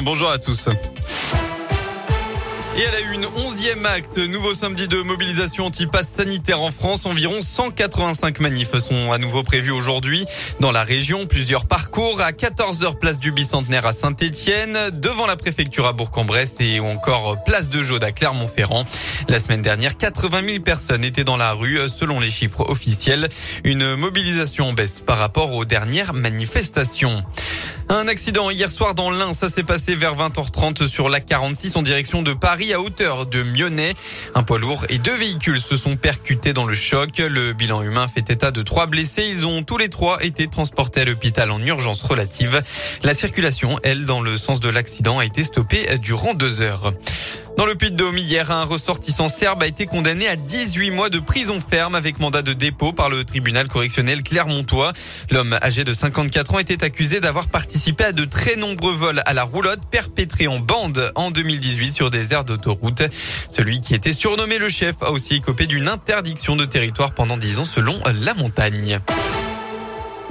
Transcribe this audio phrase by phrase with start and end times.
[0.00, 0.68] Bonjour à tous.
[2.74, 7.04] Et elle a eu une onzième acte, nouveau samedi de mobilisation anti-pass sanitaire en France.
[7.04, 10.24] Environ 185 manifs sont à nouveau prévus aujourd'hui
[10.58, 11.26] dans la région.
[11.26, 16.80] Plusieurs parcours à 14h place du bicentenaire à Saint-Etienne, devant la préfecture à Bourg-en-Bresse et
[16.80, 18.86] encore place de Jaude à Clermont-Ferrand.
[19.28, 23.28] La semaine dernière, 80 000 personnes étaient dans la rue selon les chiffres officiels.
[23.64, 27.22] Une mobilisation en baisse par rapport aux dernières manifestations.
[27.88, 31.82] Un accident hier soir dans l'Ain, ça s'est passé vers 20h30 sur la 46 en
[31.82, 33.94] direction de Paris à hauteur de Mionnet.
[34.34, 37.18] Un poids lourd et deux véhicules se sont percutés dans le choc.
[37.18, 39.26] Le bilan humain fait état de trois blessés.
[39.28, 42.62] Ils ont tous les trois été transportés à l'hôpital en urgence relative.
[43.02, 46.92] La circulation, elle, dans le sens de l'accident, a été stoppée durant deux heures.
[47.58, 51.60] Dans le Puy-de-Dôme, hier, un ressortissant serbe a été condamné à 18 mois de prison
[51.60, 54.92] ferme avec mandat de dépôt par le tribunal correctionnel Clermontois.
[55.30, 59.34] L'homme âgé de 54 ans était accusé d'avoir participé à de très nombreux vols à
[59.34, 62.44] la roulotte perpétrés en bande en 2018 sur des aires
[63.50, 67.58] Celui qui était surnommé le chef a aussi écopé d'une interdiction de territoire pendant 10
[67.60, 67.94] ans selon
[68.24, 69.00] la montagne.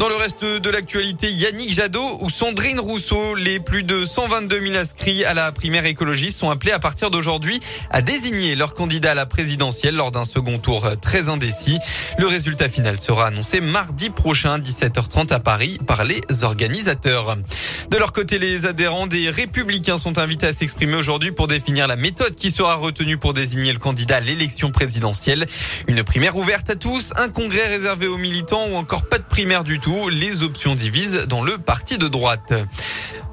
[0.02, 4.76] Dans le reste de l'actualité, Yannick Jadot ou Sandrine Rousseau, les plus de 122 000
[4.76, 7.60] inscrits à la primaire écologiste sont appelés à partir d'aujourd'hui
[7.92, 11.78] à désigner leur candidat à la présidentielle lors d'un second tour très indécis.
[12.18, 17.38] Le résultat final sera annoncé mardi prochain, 17h30 à Paris, par les organisateurs.
[17.92, 21.96] De leur côté, les adhérents des Républicains sont invités à s'exprimer aujourd'hui pour définir la
[21.96, 25.46] méthode qui sera retenue pour désigner le candidat à l'élection présidentielle.
[25.88, 29.64] Une primaire ouverte à tous, un congrès réservé aux militants ou encore pas de primaire
[29.64, 29.91] du tout.
[30.10, 32.54] Les options divisent dans le parti de droite.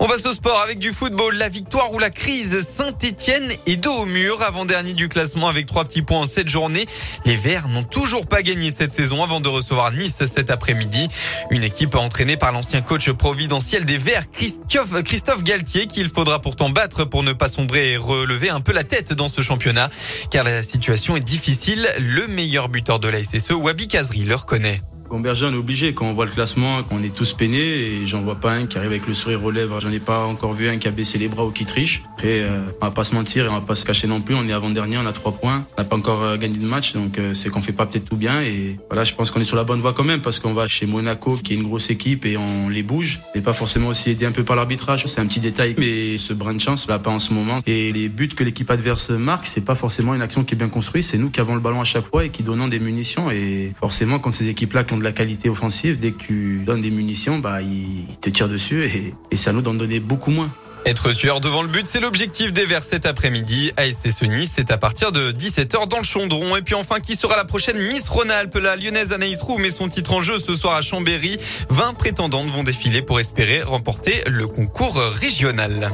[0.01, 1.37] On passe au sport avec du football.
[1.37, 2.67] La victoire ou la crise.
[2.67, 6.87] Saint-Etienne est dos au mur avant-dernier du classement avec trois petits points en sept journées.
[7.25, 11.07] Les Verts n'ont toujours pas gagné cette saison avant de recevoir Nice cet après-midi.
[11.51, 16.71] Une équipe entraînée par l'ancien coach providentiel des Verts, Christophe, Christophe Galtier, qu'il faudra pourtant
[16.71, 19.91] battre pour ne pas sombrer et relever un peu la tête dans ce championnat.
[20.33, 21.89] Car la situation est difficile.
[22.01, 24.81] Le meilleur buteur de la SSE, Wabi Kazri, le reconnaît.
[25.11, 25.95] On est obligé.
[25.95, 28.77] Quand on voit le classement, qu'on est tous peinés, et j'en vois pas un qui
[28.77, 29.81] arrive avec le sourire aux lèvres.
[29.81, 32.03] J'en ai pas encore vu un qui a baissé les bras ou qui triche.
[32.15, 34.35] Après, euh, on va pas se mentir et on va pas se cacher non plus.
[34.35, 35.65] On est avant-dernier, on a trois points.
[35.77, 38.05] On n'a pas encore euh, gagné de match, donc euh, c'est qu'on fait pas peut-être
[38.05, 38.43] tout bien.
[38.43, 40.69] Et voilà, je pense qu'on est sur la bonne voie quand même, parce qu'on va
[40.69, 43.21] chez Monaco, qui est une grosse équipe, et on les bouge.
[43.35, 45.07] Et pas forcément aussi aidé un peu par l'arbitrage.
[45.07, 47.61] C'est un petit détail, mais ce brin de chance, là, pas en ce moment.
[47.67, 50.69] Et les buts que l'équipe adverse marque, c'est pas forcément une action qui est bien
[50.69, 51.05] construite.
[51.05, 53.31] C'est nous qui avons le ballon à chaque fois et qui donnons des munitions.
[53.31, 57.39] Et forcément, quand ces équipes-là de la qualité offensive, dès que tu donnes des munitions,
[57.39, 60.51] bah, ils te tirent dessus et, ça nous d'en donner beaucoup moins.
[60.85, 63.73] Être tueur devant le but, c'est l'objectif des Verts cet après-midi.
[63.77, 66.57] ASC Nice, c'est à partir de 17h dans le Chondron.
[66.57, 68.57] Et puis enfin, qui sera la prochaine Miss Rhône-Alpes?
[68.57, 71.37] La lyonnaise Anaïs Roux met son titre en jeu ce soir à Chambéry.
[71.69, 75.91] 20 prétendantes vont défiler pour espérer remporter le concours régional.